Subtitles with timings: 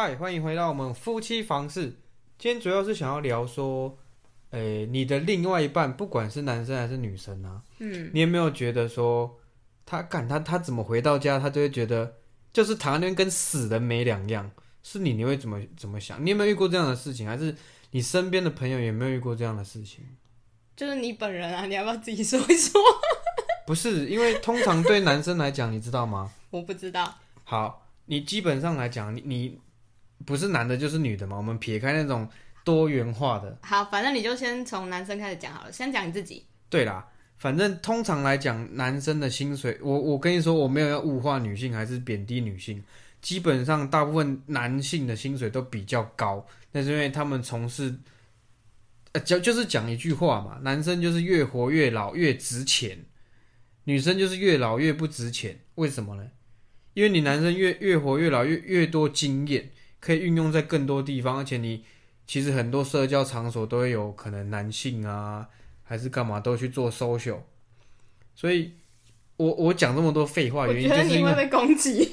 [0.00, 1.98] 嗨，欢迎回到我们夫妻房事。
[2.38, 3.98] 今天主要是想要聊说，
[4.50, 9.40] 诶、你的另外一半，不管是男生还是女生啊，嗯，你有没有觉得说，
[9.84, 12.14] 他干他他怎么回到家，他就会觉得
[12.52, 14.48] 就是躺在那边跟死人没两样？
[14.84, 16.24] 是你，你会怎么怎么想？
[16.24, 17.26] 你有没有遇过这样的事情？
[17.26, 17.52] 还是
[17.90, 20.04] 你身边的朋友有没有遇过这样的事情？
[20.76, 22.80] 就是你本人啊，你要不要自己说一说？
[23.66, 26.30] 不是，因为通常对男生来讲，你知道吗？
[26.50, 29.60] 我不知道，好，你基本上来讲，你你
[30.24, 31.36] 不是男的就是女的嘛？
[31.36, 32.28] 我们撇开那种
[32.64, 36.44] 多元化的，好，反正你就先从男生开始讲好了，先讲你自己。
[36.68, 37.06] 对啦，
[37.38, 42.82] 反正通常来讲，男生的薪水，我我跟你说，我没有要物化女性还是贬低女性，
[43.22, 47.96] 基本上大部分男性的薪水都比较高，那是因为他们从事，
[49.12, 52.98] 呃，就就是讲一句话嘛，男生就是越活越老越值钱，
[53.84, 56.30] 女生就是越老越不值钱，为什么呢？
[56.92, 61.84] 因为你男生越越活越老越越多经验，可以运用在更多地方，而且你
[62.26, 65.48] 其实很多社交场所都会有可能男性啊。
[65.90, 67.38] 还是干嘛都去做 social，
[68.34, 68.74] 所以
[69.38, 72.12] 我我讲这么多废话，我原因就是因为被攻击。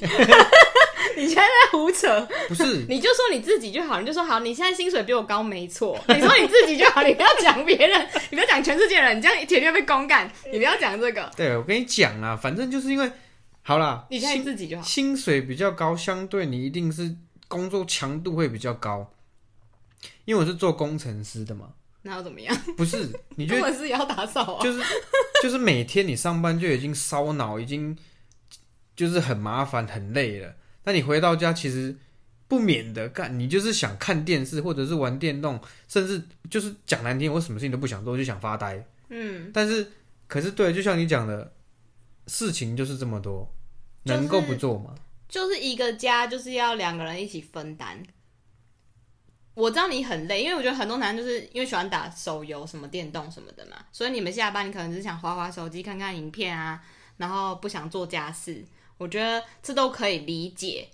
[1.14, 6.02] 你现在在胡扯，不是你就说你自己就好，你就说好，你现在薪水比我高，没错。
[6.08, 10.26] 你说你自己就好，你不要讲别人，你不要讲全世界人，你这样铁定会被公干。
[10.50, 13.12] 你不要讲这个，对我跟你讲啊，反正就是因为
[13.60, 14.82] 好啦，你讲你自己就好。
[14.82, 17.14] 薪水比较高，相对你一定是
[17.48, 19.12] 工作强度会比较高，
[20.24, 22.56] 因为我是做工程师的嘛，那又怎么样？
[22.76, 23.08] 不是？
[23.36, 24.62] 你觉得根本是也要打扫啊。
[24.62, 24.82] 就是
[25.42, 27.96] 就是每天你上班就已经烧脑，已经
[28.94, 30.54] 就是很麻烦很累了。
[30.84, 31.96] 那你回到家其实
[32.48, 38.86] 不免的干，你就是想看电视或者是玩电动，甚至就是讲难听，我什么事情都不想做，就想发呆。
[39.08, 39.92] 嗯，但是
[40.26, 41.52] 可是对，就像你讲的，
[42.26, 43.52] 事情就是这么多，
[44.04, 44.94] 能够不做吗？
[45.28, 48.02] 就是一个家就是要两个人一起分担。
[49.54, 56.82] 我知道你很累，因为我觉得很多男人就是因为喜欢打手游、什么电动什么的嘛，所以你们下班你可能只是想划划手机、看看影片啊，
[57.16, 58.64] 然后不想做家事。
[58.98, 60.88] 我觉得这都可以理解。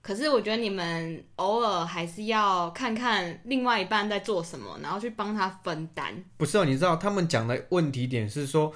[0.00, 6.24] 可是我觉得你们偶尔还是要看看另外一半在做什么，然后去帮他分担。
[6.36, 8.74] 不是哦，你知道他们讲的问题点是说，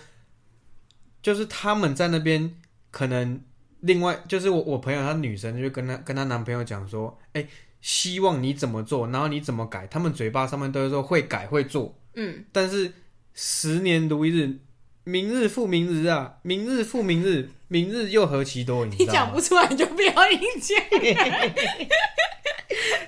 [1.22, 2.58] 就是他们在那边
[2.90, 3.42] 可能
[3.80, 7.46] 另外就是我我朋友她女生就跟她跟她男朋友讲说，哎、
[7.80, 12.92] 希望你怎么做，然后你怎么改，他们嘴巴上面都会说会改会做，嗯，但是
[13.34, 14.58] 十年如一日，
[15.04, 19.40] 明日复明日啊，明日复明日，明日又何其多，你讲不？
[19.40, 20.76] 出来你就不要硬讲。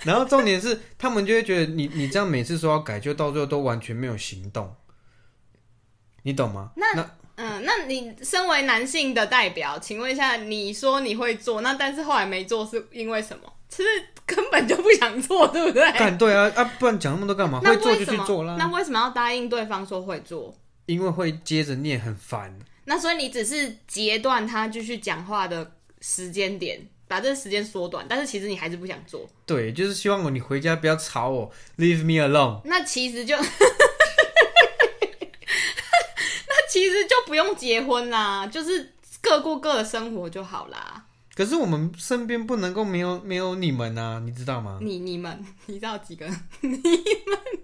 [0.05, 4.75] 然后重点是，他们就会觉得你你这样每次说要改，就到最后都完全没有行动，
[6.23, 6.73] 你懂吗？
[6.77, 7.11] 那
[7.43, 13.51] 嗯，那你身为男性的代表，请问一下，你说你会做，那但是后来没做是因为什么？
[13.71, 13.89] 其实
[14.27, 15.91] 根本就不想做，对不对？
[15.93, 17.61] 干对啊啊，不然讲那么多干嘛？
[17.61, 18.05] 会做就？
[18.05, 20.55] 去做啦，那为什么要答应对方说会做？
[20.85, 22.59] 因为会接着念很烦。
[22.85, 29.25] 那所以你只是截断他继续讲话的时间点，把这个时间缩短，但是其实你还是不想做。
[29.47, 32.61] 对，就是希望我你回家不要吵我，leave me alone。
[32.65, 33.45] 那其实就，那
[36.69, 41.07] 其实就不用结婚啦，就是各过各的生活就好啦。
[41.35, 44.79] 可是我们身边不能够没有没有你们啊，你知道吗？
[44.83, 46.27] 你你们，你知道几个
[46.61, 46.81] 你们？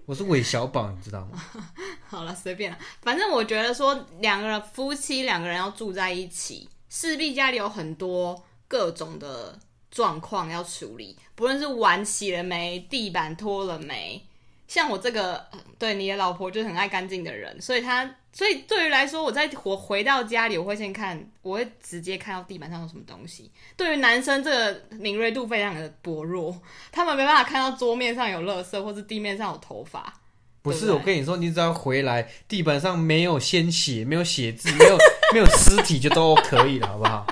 [0.05, 1.43] 我是韦小宝，你知道吗？
[2.07, 2.77] 好了，随便了。
[3.01, 9.59] 反正我觉得说，两个人夫妻两个人要住在一起，势必家里有很多各种的
[9.91, 14.25] 状况要处理，不论是碗洗了没，地板拖了没。
[14.67, 23.51] 像我这个，呃对你的老婆就是很爱干净的人，所以她，所以对于来说，我在我回到家里，我会先看，我会直接看到地板上有什么东西。
[23.75, 26.59] 对于男生，这个敏锐度非常的薄弱，
[26.91, 30.13] 他们没办法看到桌面上有垃圾，或是地面上有头发。
[30.61, 34.97] 不是，对不对我跟你说，你只要回来，地板上没有鲜血，没有血渍，没有
[35.33, 37.25] 没有尸体，就都可以了，好不好？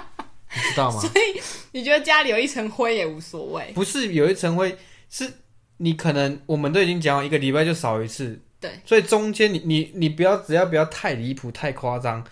[0.53, 1.01] 你知道吗？
[1.03, 1.41] 所以
[1.73, 3.71] 你觉得家里有一层灰也无所谓？
[3.73, 4.77] 不是有一层灰，
[5.09, 5.29] 是
[5.77, 12.23] 你可能我们都已经讲好一个礼拜就扫一次，对，所以中间你你你不要只要不要太离谱太夸张，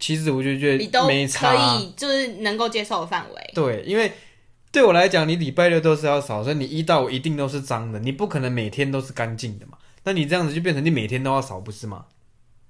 [0.00, 1.82] 其实我就觉你都得没差可。
[1.82, 3.50] 以，就是能够接受的范围。
[3.54, 4.10] 对，因为
[4.70, 9.76] 对我来讲，你礼拜六都是要扫，所以你一到五一定都是脏的，你不可能每天都是干净的嘛。
[10.04, 12.06] 那你这样子就变成你每天都要扫，不是吗？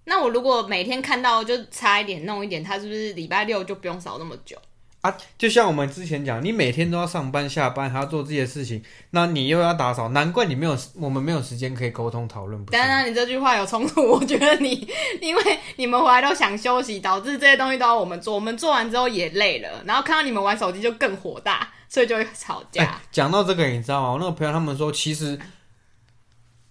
[0.05, 4.58] 那我如果每天看到就擦一点弄一点，他是不是礼拜六就不用扫那么久？
[5.03, 12.71] 啊，就像我们之前讲，你每天都要上班下班，还要做这些事情，那你又要打扫，难怪你没有我们没有时间可以沟通讨论，不？
[12.71, 14.01] 当然，你这句话有冲突。
[14.01, 14.89] 我觉得你
[15.21, 22.85] 因为你们回来都想休息，导致这些东西都要我们做，我们做完之后也累了，然后看到你们玩手机就更火大，所以就会吵架。
[22.85, 24.13] 哎，讲到这个，你知道吗？
[24.13, 25.37] 我那个朋友他们说，其实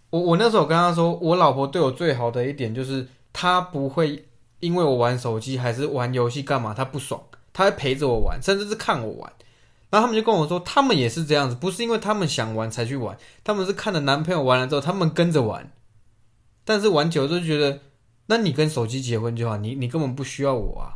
[0.09, 4.25] 我我那时候跟他说，我老婆对我最好的一点就是，她不会
[4.61, 7.21] 因为我玩手机还是玩游戏干嘛，她不爽，
[7.53, 9.33] 他会陪着我玩，甚至是看我玩。
[9.89, 15.69] 然后他们就跟我说，他们也是这样子，不是因为他们想玩才去玩，他们是看着男朋友玩了之后，他们跟着玩，
[16.63, 17.81] 但是玩久了就觉得，
[18.27, 20.95] 那你跟手机结婚就好，你你根本不需要我啊。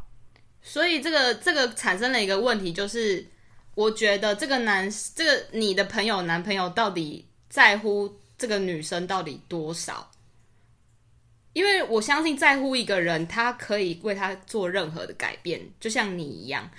[0.62, 3.28] 所以这个这个产生了一个问题，就是
[3.76, 10.10] 我觉得这个男这个你的朋友男朋友到底在乎这个女生到底多少？
[11.56, 16.70] 因为我相信在乎一个人，他可以为他做任何的改变，就像你一样，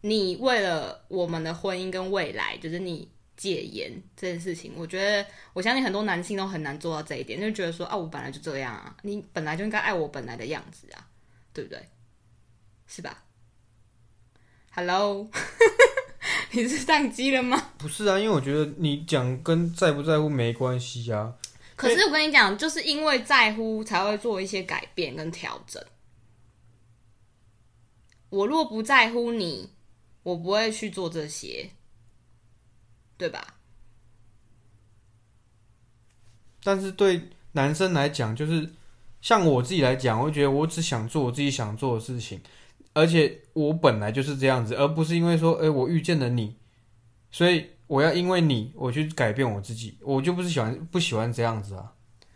[0.00, 11.06] 你为了我们的婚姻跟未来，就是你戒烟这件事情，我觉得我相信很多男性都很难做到这一点，就觉得说啊，我本来就这样啊，你本来就应该爱我本来的样子啊，
[11.52, 11.80] 对不对？
[12.88, 13.22] 是吧
[14.72, 15.30] ？Hello，
[16.50, 17.70] 你是宕机了吗？
[17.78, 21.34] 不是啊，因为我觉得你讲跟在不在乎没关系啊。
[21.78, 25.80] 可是我跟你讲，就是因为在乎才会做一些改变跟调整。
[28.30, 29.70] 我若不在乎你，
[30.24, 31.70] 我不会去做这些，
[33.16, 33.54] 对吧？
[36.64, 38.68] 但是对男生来讲，就是
[39.20, 42.40] 像我自己来讲，我觉得我只想做我自己想做的事情，
[42.92, 46.56] 而且我本来就是这样子，而不是因为说，哎、我遇见了你，
[47.30, 51.84] 所以我要因为你我去改变我自己，我就不是喜欢不喜欢这样子啊。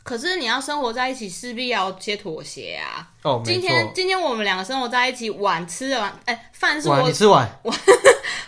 [0.03, 3.09] 可是你要生活在一起，势必要有些妥协啊。
[3.23, 3.89] 哦，今天。
[3.95, 7.49] 今天我们两个生活在一起，碗吃了完，哎、饭是，我你吃完，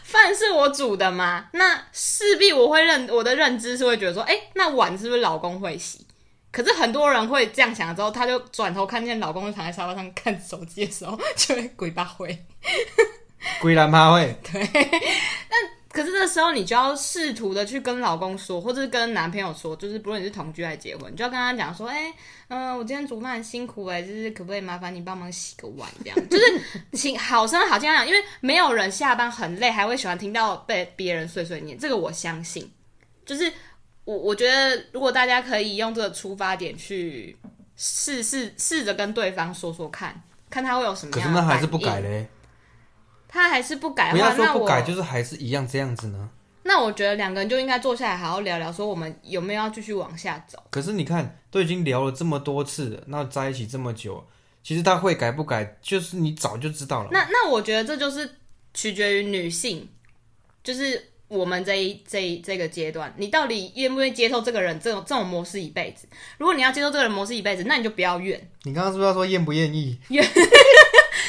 [0.02, 1.46] 饭是我煮的吗？
[1.54, 6.04] 那势必我会认我的认知是会觉得说，哎、那碗是不是老公会洗？
[6.50, 12.36] 可是很多人会这样想之后，他就转头看见老公躺在沙发上看手机的时候，就会鬼巴灰。
[13.60, 14.36] 归兰趴会，
[15.94, 22.12] 可是这时候你就要试图的去跟老公说，或者是跟男朋友说，就是不论你是同居还是结婚，你就要跟他讲说，哎、
[22.48, 26.44] 嗯、我今天煮饭很辛苦哎、就是可不可以麻烦你帮忙洗个碗这样，就是
[26.94, 32.68] 请好声好气讲，因为没有人下班很累还会喜欢听到被别人碎碎念，这个我相信。
[33.24, 33.50] 就是
[34.04, 37.36] 我我觉得，如果大家可以用这个出发点去
[37.76, 40.20] 试试试着跟对方说说看，
[40.50, 42.26] 看他会有什么可是那还是不改嘞。
[43.34, 46.30] 他还是不改不的话，那我要说不改，就是还是一样这样子呢。
[46.62, 50.56] 那我觉得两个人就应该坐下来好好聊聊，说我们有没有要继续往下走。
[50.70, 54.24] 可是你看，都已经聊了这么多次了，那在一起这么久，
[54.62, 57.08] 其实他会改不改，就是你早就知道了。
[57.10, 58.36] 那那我觉得这就是
[58.72, 59.88] 取决于女性，
[60.62, 66.06] 就是我们这一这一这个阶段，你到底愿不愿意接受这个人这种这种模式一辈子？
[66.38, 69.98] 如果你要接受这个人模式一辈子，那你就不要怨，你刚刚是不是要说愿不愿意？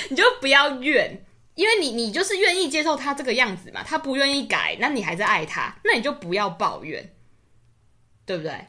[0.10, 1.25] 你就不要怨。
[1.56, 7.14] 因为你你就是愿意接受他这个样子嘛，他不愿意改，那你还是爱他，那你就不要抱怨，
[8.26, 8.68] 对不对？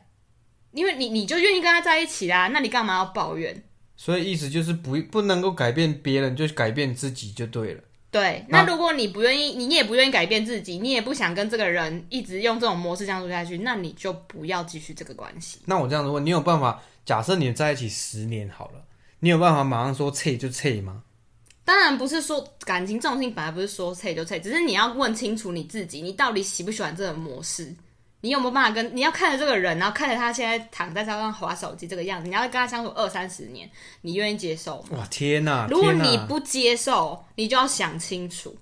[0.72, 3.64] 因为你你就愿意跟他在一起啦，那你干嘛要抱怨？
[3.96, 7.82] 所以意思就是不不能够改变别人，就改变自己就对了。
[8.10, 15.60] 对，那那如果你不愿意，你也不愿意改变自己，你也不想跟这个人一直用这种模式相处下去，那你就不要继续这个关系。
[15.64, 16.82] 那我这样子问，你有办法？
[17.04, 18.84] 假设你们在一起十年好了，
[19.20, 21.04] 你有办法马上说撤就撤吗？
[21.66, 27.74] 当然不是说感情这种事情本来不是说撤就撤，只是你要问清楚你自己，你到底喜不喜欢这种模式，
[28.20, 33.68] 你有没有办法跟你要看着这个人，然后看着他现在躺在沙发上划手机这个样子，你要跟他相处二三十年，
[34.00, 34.98] 你愿意接受吗？
[34.98, 35.66] 哇，天哪！
[35.68, 38.56] 如果你不接受，你就要想清楚，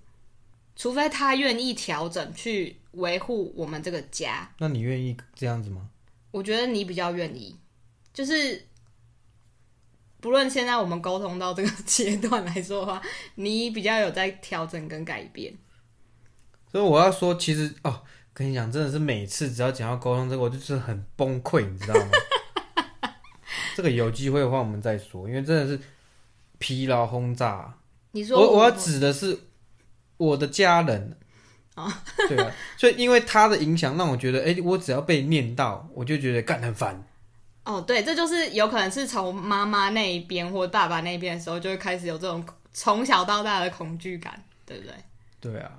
[0.75, 4.50] 除非他愿意调整去维护我们这个家。
[4.58, 5.82] 那你愿意这样子吗？
[6.30, 7.54] 我觉得你比较愿意，
[8.14, 8.61] 就是
[10.25, 13.02] 不论现在我们沟通到这个阶段来说的话，
[13.35, 15.52] 你比较有在调整跟改变。
[16.73, 18.00] 所以我要说，其实哦，
[18.33, 22.11] 跟你讲，真的是每次只要讲到沟通这个，我就是很崩溃，你知道吗？
[23.76, 25.78] 这个有机会的话，我们再说，因为真的是
[26.57, 27.75] 疲劳轰炸。
[28.12, 29.38] 你说我我要指的是
[30.16, 31.19] 我的家人。
[31.75, 37.07] 啊，对啊，所以因为他的影响，让我觉得，哎、我只要被念到，我就觉得干很烦。
[37.64, 44.94] 哦，对，这就是有可能是从妈妈那一边或爸爸那一边的时候，就会开始有这种从小到大的恐惧感，对不对？
[45.40, 45.73] 对啊，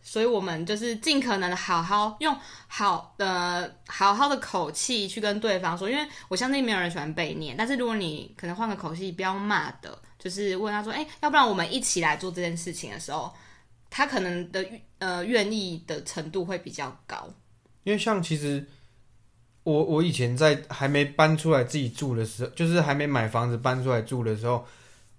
[0.00, 13.34] 所以我们就是尽可能的好好用好呃好好的口气去跟对方说，因为我相信没有人喜欢被念，但是如果你可能换个口气，不要骂的，就是问他说，哎、要不然我们一起来做这件事情的时候，
[13.90, 14.64] 他可能的
[14.98, 17.28] 呃愿意的程度会比较高。
[17.84, 18.64] 因为像其实
[19.68, 24.64] 我我以前在还没搬出来自己住的时候，就是还没买房子搬出来住的时候，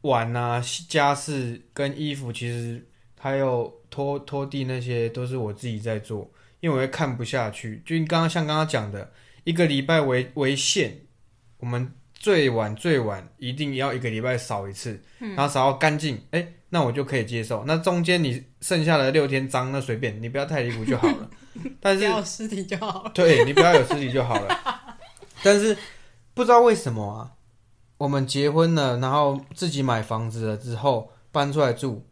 [0.02, 2.84] 碗啊、家事跟衣服，其实
[3.20, 6.28] 还有拖拖地那些都是我自己在做，
[6.62, 7.84] 因为我会看不下去。
[7.86, 9.12] 就你刚刚像刚刚讲的，
[9.44, 10.94] 一个礼拜为为限，
[11.60, 17.64] 我们最晚最晚一定要一个礼拜扫一次，然后扫到干净，哎、那我就可以接受。
[17.68, 21.30] 那中间你剩下的六天脏，那随便，你不要太离谱就好了。
[21.80, 23.12] 但是不要有尸体就好了。
[23.14, 24.60] 对你不要有尸体就好了。
[25.44, 25.78] 但是
[26.34, 27.32] 不知道为什么啊，
[27.98, 32.06] 我们结婚了，然后自己买房子了之后搬出来住，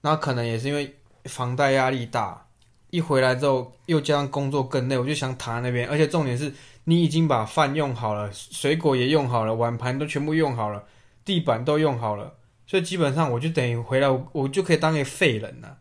[0.00, 2.46] 然后可能也是因为房贷压力大，
[2.90, 5.88] 一回来之后又加上工作更累，我就想躺在那边。
[5.88, 6.52] 而且重点是
[6.84, 10.84] 你已经把饭用好了，水果也用好了，碗盘都全部用好了，
[11.24, 12.34] 地板都用好了，
[12.66, 15.78] 所以基本上我就等于回来我我就可以当一个废人了。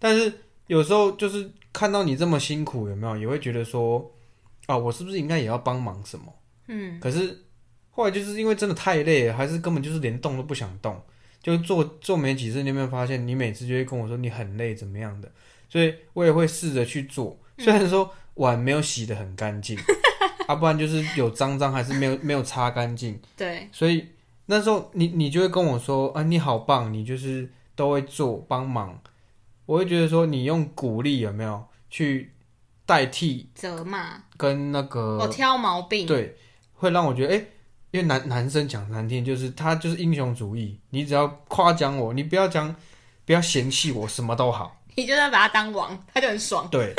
[0.00, 3.16] 但是有时候就是看到你这么辛苦，有没有？
[3.16, 4.10] 也会觉得说，
[4.66, 6.32] 啊，我是不是应该也要帮忙什么？
[6.68, 7.44] 嗯，可是
[7.90, 11.00] 后来就是因为真的太累了，还是根本就是连动都不想动，
[11.42, 15.30] 就做做没几次，你有没有发现，你每次就会跟我说你很累怎么样的？
[15.68, 19.78] 所以我也会试着去做，虽然说碗没有洗得很干净，
[20.46, 24.06] 啊，不然就是有脏脏还是没有没有擦干净，对，所以
[24.46, 29.00] 那时候你你就会跟我说啊，你好棒，你就是都会做帮忙，
[29.72, 32.30] 我会觉得说你用鼓励有没有去
[32.84, 36.06] 代替责骂，跟那个我挑毛病。
[36.06, 36.36] 对，
[36.74, 37.38] 会让我觉得，哎、
[37.90, 42.76] 因为男男生讲难听，就是他就是英雄主义，你只要夸奖我，你不要讲，
[43.24, 44.78] 不要嫌弃我，什么都好。
[44.94, 46.68] 你就算把他当王，他就很爽。
[46.70, 46.92] 对，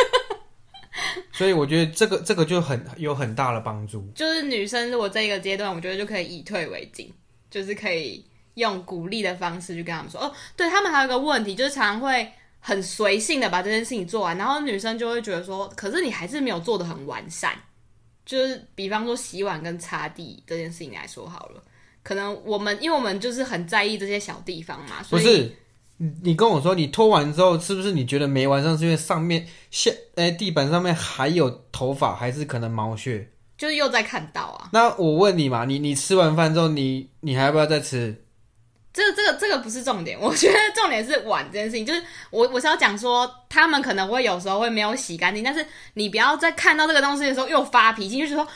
[1.31, 4.03] 所以我觉得这个这个就很有很大的帮助。
[4.15, 7.13] 就是女生如果这一个阶段，我觉得就可以以退为进，
[7.51, 8.25] 就是可以
[8.55, 12.27] 用鼓励的方式去跟他们说，哦，对他们还有一个问题，就是常常会
[12.65, 17.51] 很随性的把这件事情做完，然后女生就会觉得说，可是你还是没有做的很完善。
[18.25, 21.61] 就是比方说洗碗跟擦地这件事情来说好了，
[22.03, 25.55] 可能我们因为我们就是很在意这些小地方嘛，所以不是，
[25.97, 28.77] 你你跟我说你拖完之后，是不是你觉得没完善？
[28.77, 33.29] 是因为上面下哎、地板上面还有头发，还是可能毛屑？
[33.57, 38.22] 就是又在看到啊，那我问你嘛，你你吃完饭之后，你你还要不要再吃？
[38.93, 41.83] 这个这个这个不是重点，我觉得重点是碗这件事情。
[41.83, 48.47] 就是我我是要讲说，他们可能会有时候会没有洗干净，但是你不要在看到这个东西的时候又发脾气，就是说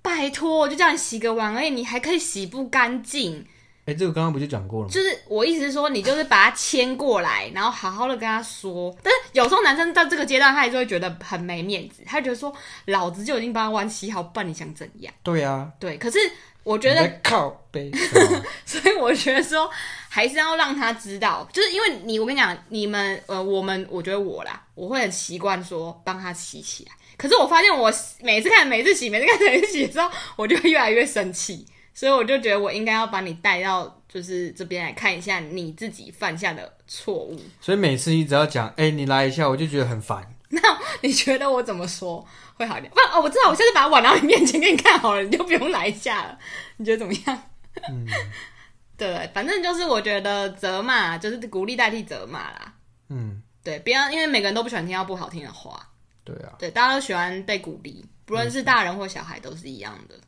[0.00, 3.44] 拜托，我就叫你洗个碗而已，你还可以洗不干净。
[3.90, 4.92] 哎、这个刚刚不就讲过了吗？
[4.92, 8.94] 就是我意思是说，你就是把他牵过来，然后好好的跟他说。
[9.02, 12.54] 但是有时候男生到这个阶段，他还是会觉得很没面子，他觉得说
[12.86, 15.12] 老子就已经把碗洗好，不然你想怎样？
[15.24, 16.18] 对啊，对，可是
[16.62, 17.90] 我觉得靠背，
[18.64, 19.68] 所以我觉得说，
[20.08, 26.92] 还是要让他知道，就是因为你，我跟你讲，你们呃，我们，我觉得我啦，我会很习惯说帮他洗起来。
[27.16, 27.92] 可是我发现我
[28.22, 31.66] 每次看每次洗，每次看每次洗的时候，我就越来越生气，
[32.00, 37.38] 所以我就觉得我应该要把你带到就是这边来看一下你自己犯下的错误。
[37.60, 40.26] 所以每次你只要讲，哎、你来一下，我就觉得很烦。
[40.48, 40.62] 那
[41.02, 42.90] 你觉得我怎么说会好一点？
[42.90, 46.38] 不然哦，我知道，我下次把它碗拿到你面前给你看好了，你就不用来一下了。
[46.78, 47.42] 你觉得怎么样？
[47.90, 48.06] 嗯，
[48.96, 52.72] 对，反正就是我觉得责骂就是鼓励代替责骂啦。
[53.10, 55.86] 嗯，对，不要因为每个人都不喜欢听到不好听的话，
[56.24, 60.18] 对啊，对，大家都喜欢被鼓励，不论是大人或小孩都是一样的。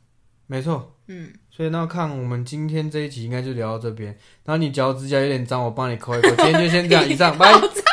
[0.53, 0.95] 没错。
[1.07, 4.15] 嗯，所以那看我们今天这一集应该就聊到这边。
[4.45, 6.29] 然后你脚趾甲有点脏，我帮你抠一抠。
[6.29, 7.51] 今天就先这样，以上，拜。